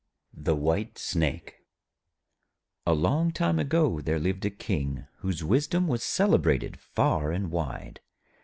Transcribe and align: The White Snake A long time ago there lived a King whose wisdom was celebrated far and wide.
The 0.33 0.55
White 0.55 0.97
Snake 0.97 1.57
A 2.87 2.93
long 2.95 3.31
time 3.31 3.59
ago 3.59 4.01
there 4.01 4.17
lived 4.17 4.43
a 4.45 4.49
King 4.49 5.05
whose 5.19 5.43
wisdom 5.43 5.87
was 5.87 6.01
celebrated 6.01 6.79
far 6.79 7.31
and 7.31 7.51
wide. 7.51 7.99